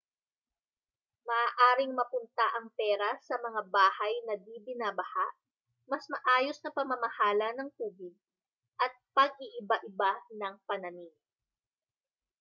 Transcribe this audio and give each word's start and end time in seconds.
maaaring 1.29 1.93
mapunta 1.99 2.45
ang 2.57 2.67
pera 2.79 3.09
sa 3.27 3.35
mga 3.45 3.61
bahay 3.77 4.13
na 4.27 4.33
di-binabaha 4.45 5.27
mas 5.91 6.03
maayos 6.13 6.57
na 6.65 6.71
pamamahala 6.77 7.47
ng 7.53 7.69
tubig 7.77 8.15
at 8.85 8.93
pag-iiba-iba 9.17 10.11
ng 10.41 10.53
panamim 10.67 11.13